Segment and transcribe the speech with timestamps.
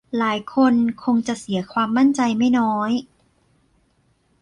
[0.17, 0.73] หลายคน
[1.03, 2.91] คงจะเสียความมั่นใจไม่น้อย